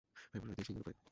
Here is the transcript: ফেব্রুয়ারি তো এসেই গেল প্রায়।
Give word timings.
ফেব্রুয়ারি 0.31 0.57
তো 0.59 0.63
এসেই 0.63 0.73
গেল 0.75 0.83
প্রায়। 0.85 0.97